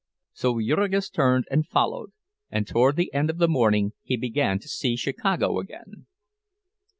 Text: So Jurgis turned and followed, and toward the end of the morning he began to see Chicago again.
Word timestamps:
So 0.33 0.59
Jurgis 0.59 1.11
turned 1.11 1.45
and 1.51 1.67
followed, 1.67 2.11
and 2.49 2.65
toward 2.65 2.95
the 2.95 3.13
end 3.13 3.29
of 3.29 3.37
the 3.37 3.47
morning 3.47 3.93
he 4.01 4.17
began 4.17 4.57
to 4.57 4.67
see 4.67 4.95
Chicago 4.95 5.59
again. 5.59 6.07